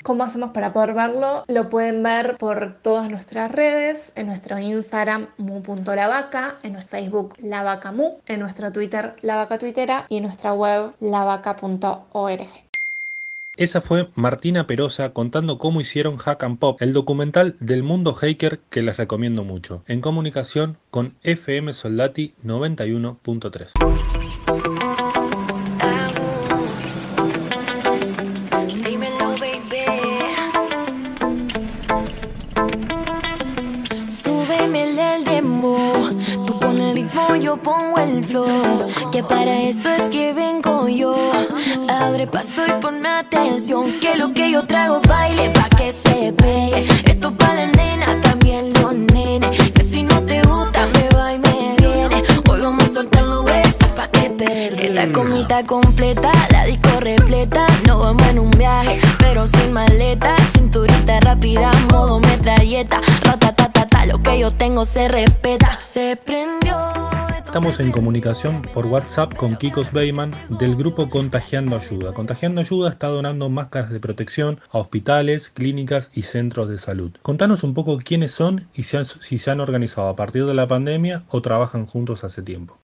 ¿Cómo 0.03 0.25
hacemos 0.25 0.51
para 0.51 0.75
poder 0.75 0.93
verlo? 0.93 1.45
Lo 1.49 1.71
pueden 1.71 2.03
ver 2.03 2.37
por 2.37 2.77
todas 2.83 3.11
nuestras 3.11 3.51
redes, 3.51 4.13
en 4.17 4.27
nuestro 4.27 4.59
Instagram 4.59 5.29
mu.lavaca, 5.39 6.59
en 6.63 6.75
nuestro 6.75 6.99
Facebook 6.99 7.35
lavacamu, 7.39 8.19
en 8.27 8.41
nuestro 8.41 8.71
Twitter 8.71 9.15
lavaca 9.23 9.59
tuitera 9.59 10.05
y 10.11 10.19
en 10.19 10.25
nuestra 10.25 10.53
web 10.53 10.93
lavaca.org. 11.01 12.64
Esa 13.57 13.81
fue 13.81 14.09
Martina 14.17 14.67
Perosa 14.67 15.13
contando 15.13 15.59
cómo 15.59 15.81
hicieron 15.81 16.17
Hack 16.17 16.43
and 16.43 16.59
Pop, 16.59 16.83
el 16.83 16.93
documental 16.93 17.55
del 17.61 17.85
mundo 17.85 18.13
hacker 18.13 18.59
que 18.69 18.83
les 18.83 18.97
recomiendo 18.97 19.45
mucho, 19.45 19.85
en 19.87 20.01
comunicación 20.01 20.77
con 20.91 21.15
FM 21.23 21.73
Soldati 21.73 22.35
91.3. 22.45 23.71
Dímelo, 28.83 29.35
baby. 29.39 29.85
Súbeme 34.09 34.83
el 34.83 35.25
demo, 35.25 35.93
tú 36.45 36.59
pones 36.59 36.83
el 36.83 36.97
ritmo, 36.97 37.37
yo 37.37 37.57
pongo 37.57 37.99
el 38.01 38.25
flow. 38.25 38.65
Abre 42.05 42.27
paso 42.27 42.61
y 42.67 42.73
ponme 42.83 43.09
atención. 43.09 43.99
Que 43.99 44.15
lo 44.15 44.35
que 44.35 44.51
yo 44.51 44.67
trago 44.67 45.01
baile 45.09 45.49
pa' 45.49 45.71
que 45.71 45.91
se 45.91 46.35
pegue. 46.35 46.87
Esto 47.07 47.35
pa' 47.35 47.55
la 47.55 47.67
nena, 47.69 48.21
también 48.21 48.75
los 48.75 48.95
nenes. 48.95 49.73
Que 49.73 49.83
si 49.83 50.03
no 50.03 50.23
te 50.23 50.43
gusta, 50.43 50.87
me 50.89 51.09
va 51.17 51.33
y 51.33 51.39
me 51.39 51.77
viene. 51.79 52.23
Hoy 52.51 52.61
vamos 52.61 52.85
a 52.85 52.89
soltar 52.89 53.23
los 53.23 53.47
besos 53.47 53.89
pa' 53.97 54.09
que 54.09 54.29
perder. 54.29 54.85
Esta 54.85 55.13
comita 55.15 55.65
completa, 55.65 56.31
la 56.51 56.67
disco 56.67 56.91
repleta. 57.01 57.67
No 57.87 58.01
vamos 58.01 58.27
en 58.29 58.39
un 58.39 58.51
viaje, 58.51 59.01
pero 59.19 59.47
sin 59.47 59.73
maleta, 59.73 60.37
cinturita 60.55 61.21
rápida, 61.21 61.71
modo 61.91 62.21
metralleta, 62.21 63.01
ratatatata, 63.23 64.05
lo 64.05 64.23
que 64.23 64.39
yo 64.41 64.51
tengo 64.51 64.85
se 64.85 65.09
respeta. 65.09 65.81
Se 65.81 66.17
prendió. 66.17 67.04
Estamos 67.55 67.79
en 67.79 67.93
comunicación 67.93 68.63
por 68.63 68.85
WhatsApp 68.87 69.33
con 69.37 69.55
Kikos 69.55 69.93
Beyman 69.93 70.33
del 70.59 70.75
grupo 70.75 71.09
Contagiando 71.09 71.77
Ayuda. 71.77 72.13
Contagiando 72.13 72.61
Ayuda 72.61 72.91
está 72.91 73.07
donando 73.07 73.49
máscaras 73.49 73.93
de 73.93 74.01
protección 74.01 74.59
a 74.73 74.79
hospitales, 74.79 75.51
clínicas 75.51 76.11
y 76.15 76.23
centros 76.23 76.69
de 76.69 76.79
salud. 76.79 77.13
Contanos 77.23 77.63
un 77.63 77.73
poco 77.73 77.97
quiénes 77.99 78.33
son 78.33 78.67
y 78.75 78.83
si, 78.83 79.39
se 79.39 79.51
han 79.53 79.61
organizado 79.61 80.09
a 80.09 80.17
partir 80.17 80.47
de 80.47 80.55
la 80.55 80.67
pandemia 80.67 81.23
o 81.29 81.43
trabajan 81.43 81.87
juntos 81.87 82.25
hace 82.25 82.43
tiempo. 82.43 82.77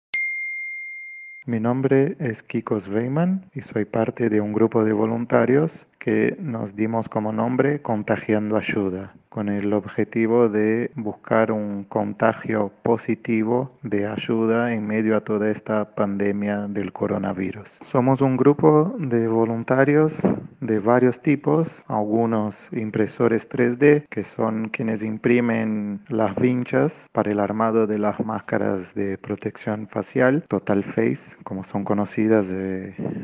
Mi 1.46 1.58
nombre 1.58 2.16
es 2.20 2.44
Kikos 2.44 2.86
Weyman 2.86 3.50
y 3.52 3.62
soy 3.62 3.86
parte 3.86 4.28
de 4.28 4.40
un 4.40 4.52
grupo 4.52 4.84
de 4.84 4.92
voluntarios 4.92 5.88
que 6.00 6.36
nos 6.40 6.74
dimos 6.74 7.08
como 7.08 7.30
nombre 7.30 7.82
Contagiando 7.82 8.56
Ayuda 8.56 9.14
con 9.30 9.48
el 9.48 9.72
objetivo 9.72 10.48
de 10.48 10.90
buscar 10.96 11.52
un 11.52 11.84
contagio 11.84 12.72
positivo 12.82 13.70
de 13.82 14.06
ayuda 14.08 14.74
en 14.74 14.86
medio 14.86 15.16
a 15.16 15.20
toda 15.20 15.50
esta 15.50 15.94
pandemia 15.94 16.66
del 16.66 16.92
coronavirus. 16.92 17.78
Somos 17.84 18.22
un 18.22 18.36
grupo 18.36 18.92
de 18.98 19.28
voluntarios 19.28 20.20
de 20.60 20.80
varios 20.80 21.22
tipos, 21.22 21.84
algunos 21.86 22.70
impresores 22.72 23.48
3D, 23.48 24.04
que 24.10 24.24
son 24.24 24.68
quienes 24.68 25.04
imprimen 25.04 26.00
las 26.08 26.34
vinchas 26.34 27.08
para 27.12 27.30
el 27.30 27.38
armado 27.38 27.86
de 27.86 27.98
las 27.98 28.18
máscaras 28.18 28.94
de 28.94 29.16
protección 29.16 29.86
facial, 29.86 30.44
Total 30.48 30.82
Face, 30.82 31.36
como 31.44 31.62
son 31.62 31.84
conocidas 31.84 32.52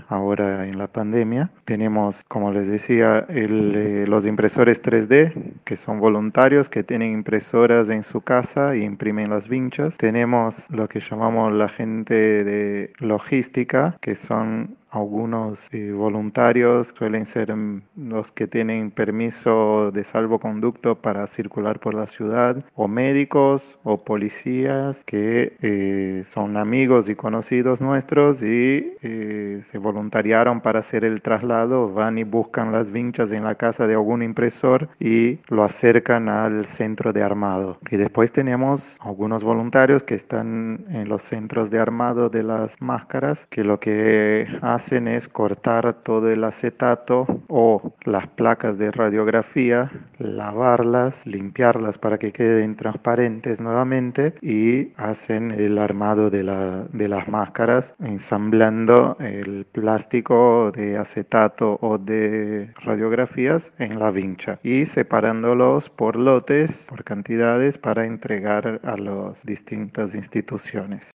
ahora 0.09 0.69
en 0.69 0.79
la 0.79 0.87
pandemia. 0.87 1.51
Tenemos, 1.65 2.23
como 2.25 2.53
les 2.53 2.66
decía, 2.69 3.27
eh, 3.29 4.05
los 4.09 4.27
impresores 4.27 4.83
3D, 4.83 5.33
que 5.65 5.77
son 5.77 6.01
voluntarios 6.01 6.69
que 6.69 6.83
tienen 6.83 7.13
impresoras 7.13 7.89
en 7.91 8.03
su 8.05 8.21
casa 8.21 8.77
y 8.77 8.83
imprimen 8.83 9.31
las 9.31 9.49
vinchas. 9.49 9.97
Tenemos 9.99 10.71
lo 10.71 10.89
que 10.89 11.01
llamamos 11.01 11.53
la 11.53 11.69
gente 11.69 12.45
de 12.45 12.93
logística, 12.99 13.97
que 14.01 14.15
son 14.15 14.77
algunos 14.97 15.69
eh, 15.73 15.93
voluntarios 15.93 16.93
suelen 16.97 17.27
ser 17.27 17.55
mm, 17.55 17.83
los 17.97 18.33
que 18.33 18.47
tienen 18.47 18.91
permiso 18.91 19.91
de 19.93 20.05
salvoconducto 20.05 20.97
para 20.97 21.27
circular 21.27 21.79
por 21.81 21.95
la 21.95 22.07
ciudad, 22.07 22.65
o 22.75 22.89
médicos 22.89 23.79
o 23.85 24.03
policías 24.03 25.05
que 25.05 25.57
eh, 25.63 26.25
son 26.27 26.57
amigos 26.57 27.09
y 27.09 27.15
conocidos 27.15 27.81
nuestros 27.81 28.43
y 28.43 28.95
eh, 29.03 29.61
se 29.63 29.79
voluntariaron 29.79 30.61
para 30.61 30.81
hacer 30.81 31.05
el 31.05 31.23
traslado, 31.23 31.93
van 31.93 32.19
y 32.19 32.25
buscan 32.25 32.73
las 32.73 32.91
vinchas 32.91 33.33
en 33.33 33.45
la 33.45 33.55
casa 33.55 33.87
de 33.87 33.95
algún 33.95 34.23
impresor 34.23 34.89
y 34.99 35.39
lo 35.49 35.63
acercan 35.63 36.29
al 36.29 36.67
centro 36.67 37.13
de 37.13 37.23
armado. 37.23 37.79
Y 37.91 37.97
después 37.97 38.33
tenemos 38.33 38.99
algunos 39.03 39.45
voluntarios 39.45 40.03
que 40.03 40.15
están 40.15 40.85
en 40.91 41.09
los 41.09 41.23
centros 41.23 41.71
de 41.71 41.79
armado 41.79 42.31
de 42.31 42.43
las 42.43 42.81
máscaras, 42.81 43.47
que 43.47 43.65
lo 43.65 43.79
que 43.79 44.47
hacen 44.63 44.86
es 44.93 45.29
cortar 45.29 45.95
todo 46.05 46.31
el 46.31 46.45
acetato 46.45 47.27
o 47.49 47.93
las 48.05 48.29
placas 48.29 48.79
de 48.79 48.93
radiografía, 48.93 49.91
lavarlas, 50.19 51.27
limpiarlas 51.27 51.99
para 51.99 52.19
que 52.19 52.33
queden 52.33 52.77
transparentes 52.77 53.61
nuevamente 53.61 54.35
y 54.41 54.93
hacen 54.97 55.51
el 55.51 55.79
armado 55.79 56.31
de, 56.31 56.45
de 56.93 57.09
las 57.09 57.27
máscaras 57.29 57.97
ensamblando 58.01 59.17
el 59.19 59.67
plástico 59.73 60.71
de 60.73 60.97
acetato 60.99 61.79
o 61.83 61.99
de 61.99 62.71
radiografías 62.77 63.73
en 63.79 63.99
la 63.99 64.13
vincha 64.13 64.61
y 64.63 64.85
separándolos 64.85 65.91
por 65.91 66.15
lotes, 66.15 66.87
por 66.89 67.03
cantidades 67.03 67.77
para 67.77 68.07
entregar 68.07 68.81
a 68.85 68.97
las 68.97 69.45
distintas 69.45 70.15
instituciones. 70.15 71.11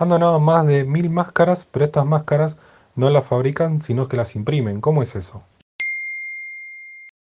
Han 0.00 0.08
donado 0.08 0.40
más 0.40 0.66
de 0.66 0.84
mil 0.84 1.10
máscaras, 1.10 1.68
pero 1.70 1.84
estas 1.84 2.06
máscaras 2.06 2.56
no 2.96 3.10
las 3.10 3.26
fabrican, 3.26 3.82
sino 3.82 4.08
que 4.08 4.16
las 4.16 4.34
imprimen. 4.34 4.80
¿Cómo 4.80 5.02
es 5.02 5.14
eso? 5.14 5.42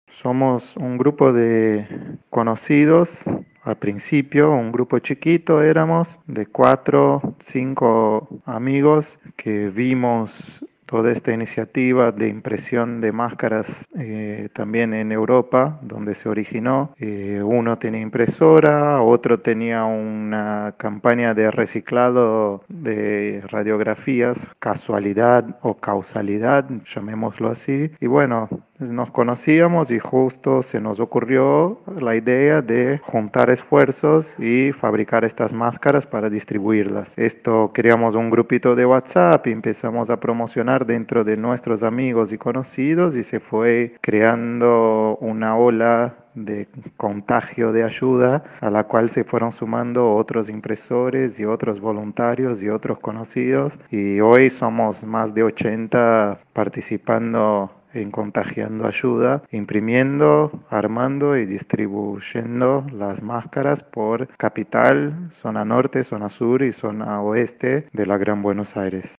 Somos 0.08 0.76
un 0.76 0.96
grupo 0.96 1.32
de 1.32 1.88
conocidos, 2.30 3.24
al 3.64 3.76
principio 3.78 4.52
un 4.52 4.70
grupo 4.70 5.00
chiquito 5.00 5.60
éramos, 5.60 6.20
de 6.28 6.46
cuatro, 6.46 7.34
cinco 7.40 8.28
amigos 8.44 9.18
que 9.36 9.68
vimos 9.68 10.64
toda 10.92 11.10
esta 11.10 11.32
iniciativa 11.32 12.12
de 12.12 12.28
impresión 12.28 13.00
de 13.00 13.12
máscaras 13.12 13.88
eh, 13.98 14.50
también 14.52 14.92
en 14.92 15.10
Europa, 15.10 15.78
donde 15.80 16.14
se 16.14 16.28
originó. 16.28 16.94
Eh, 16.98 17.40
uno 17.42 17.76
tenía 17.76 18.02
impresora, 18.02 19.00
otro 19.00 19.40
tenía 19.40 19.84
una 19.84 20.74
campaña 20.76 21.32
de 21.32 21.50
reciclado 21.50 22.62
de 22.68 23.42
radiografías, 23.48 24.46
casualidad 24.58 25.56
o 25.62 25.78
causalidad, 25.78 26.68
llamémoslo 26.84 27.48
así. 27.48 27.90
Y 27.98 28.06
bueno, 28.06 28.50
nos 28.82 29.10
conocíamos 29.10 29.90
y 29.90 29.98
justo 29.98 30.62
se 30.62 30.80
nos 30.80 31.00
ocurrió 31.00 31.80
la 31.98 32.16
idea 32.16 32.62
de 32.62 32.98
juntar 32.98 33.50
esfuerzos 33.50 34.38
y 34.38 34.72
fabricar 34.72 35.24
estas 35.24 35.52
máscaras 35.52 36.06
para 36.06 36.28
distribuirlas. 36.28 37.16
Esto 37.16 37.70
creamos 37.72 38.14
un 38.14 38.30
grupito 38.30 38.74
de 38.74 38.86
WhatsApp 38.86 39.46
y 39.46 39.52
empezamos 39.52 40.10
a 40.10 40.18
promocionar 40.20 40.86
dentro 40.86 41.24
de 41.24 41.36
nuestros 41.36 41.82
amigos 41.82 42.32
y 42.32 42.38
conocidos 42.38 43.16
y 43.16 43.22
se 43.22 43.40
fue 43.40 43.94
creando 44.00 45.16
una 45.20 45.56
ola 45.56 46.16
de 46.34 46.66
contagio 46.96 47.72
de 47.72 47.84
ayuda 47.84 48.42
a 48.60 48.70
la 48.70 48.84
cual 48.84 49.10
se 49.10 49.24
fueron 49.24 49.52
sumando 49.52 50.14
otros 50.14 50.48
impresores 50.48 51.38
y 51.38 51.44
otros 51.44 51.80
voluntarios 51.80 52.62
y 52.62 52.70
otros 52.70 52.98
conocidos 53.00 53.78
y 53.90 54.20
hoy 54.20 54.48
somos 54.48 55.04
más 55.04 55.34
de 55.34 55.42
80 55.42 56.38
participando 56.54 57.70
en 57.94 58.10
contagiando 58.10 58.86
ayuda, 58.86 59.42
imprimiendo, 59.50 60.50
armando 60.70 61.36
y 61.36 61.46
distribuyendo 61.46 62.86
las 62.92 63.22
máscaras 63.22 63.82
por 63.82 64.28
capital, 64.36 65.30
zona 65.32 65.64
norte, 65.64 66.04
zona 66.04 66.28
sur 66.28 66.62
y 66.62 66.72
zona 66.72 67.22
oeste 67.22 67.88
de 67.92 68.06
la 68.06 68.18
Gran 68.18 68.42
Buenos 68.42 68.76
Aires. 68.76 69.16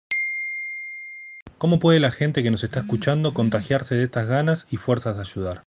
¿Cómo 1.59 1.79
puede 1.79 2.01
la 2.01 2.11
gente 2.11 2.43
que 2.43 2.51
nos 2.51 2.65
está 2.65 2.81
escuchando 2.81 3.33
contagiarse 3.33 3.95
de 3.95 4.05
estas 4.05 4.27
ganas 4.27 4.67
y 4.71 4.79
fuerzas 4.79 5.15
de 5.15 5.21
ayudar? 5.21 5.63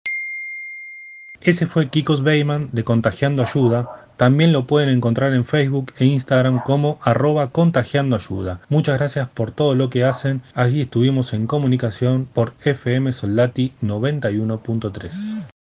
Ese 1.41 1.67
fue 1.67 1.89
Kikos 1.89 2.23
Beyman 2.23 2.69
de 2.73 2.83
Contagiando 2.85 3.43
Ayuda. 3.43 4.09
También 4.17 4.53
lo 4.53 4.67
pueden 4.67 4.89
encontrar 4.89 5.33
en 5.33 5.45
Facebook 5.45 5.93
e 5.99 6.05
Instagram 6.05 6.63
como 6.65 6.99
arroba 7.03 7.51
contagiando 7.51 8.17
ayuda. 8.17 8.61
Muchas 8.69 8.99
gracias 8.99 9.29
por 9.29 9.53
todo 9.53 9.77
lo 9.77 9.91
que 9.91 10.03
hacen. 10.03 10.43
Allí 10.55 10.81
estuvimos 10.81 11.33
en 11.33 11.47
comunicación 11.47 12.27
por 12.27 12.55
FM 12.65 13.13
Soldati 13.13 13.73
91.3. 13.81 15.58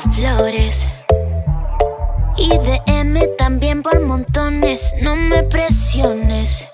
Flores 0.00 0.86
y 2.36 2.48
DM 2.48 3.18
también 3.38 3.80
por 3.82 3.98
montones. 4.00 4.94
No 5.00 5.16
me 5.16 5.42
presiones. 5.44 6.68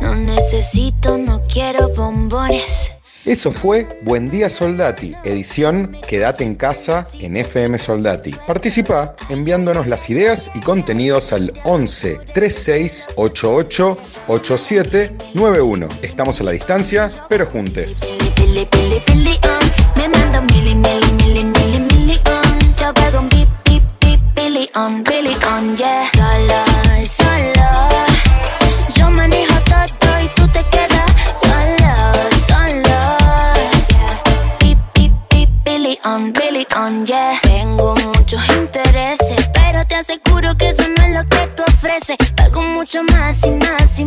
No 0.00 0.16
necesito, 0.16 1.16
no 1.16 1.40
quiero 1.42 1.88
bombones. 1.94 2.90
Eso 3.24 3.52
fue 3.52 3.86
Buen 4.02 4.30
Día 4.30 4.48
Soldati, 4.50 5.14
edición 5.22 5.96
Quédate 6.08 6.42
en 6.44 6.56
casa 6.56 7.06
en 7.20 7.36
FM 7.36 7.78
Soldati. 7.78 8.34
Participa 8.46 9.14
enviándonos 9.28 9.86
las 9.86 10.10
ideas 10.10 10.50
y 10.54 10.60
contenidos 10.60 11.32
al 11.32 11.52
11 11.64 12.18
36 12.34 13.08
88 13.16 13.98
87 14.28 15.16
91. 15.34 15.88
Estamos 16.02 16.40
a 16.40 16.44
la 16.44 16.50
distancia, 16.52 17.12
pero 17.28 17.46
juntes. 17.46 18.12
On, 24.78 25.02
pili, 25.02 25.34
on, 25.52 25.76
yeah. 25.76 26.06
Sola, 26.14 26.64
sola. 27.04 27.88
Yo 28.94 29.10
manejo 29.10 29.58
todo 29.66 30.20
y 30.22 30.28
tú 30.36 30.46
te 30.48 30.62
quedas 30.64 31.10
sola, 31.42 32.12
sola. 32.48 33.18
Yeah. 33.90 34.22
Pip, 34.58 34.78
pip, 35.28 35.50
pili, 35.64 35.98
on, 36.04 36.32
pili, 36.32 36.66
on, 36.76 37.04
yeah. 37.06 37.38
Tengo 37.42 37.94
muchos 37.96 38.40
intereses, 38.50 39.50
pero 39.52 39.84
te 39.86 39.96
aseguro 39.96 40.56
que 40.56 40.68
eso 40.68 40.84
no 40.96 41.02
es 41.04 41.10
lo 41.10 41.24
que 41.28 41.46
tú 41.56 41.64
ofreces. 41.64 42.16
Pago 42.36 42.62
mucho 42.62 43.02
más 43.02 43.44
y 43.44 43.50
más 43.50 43.97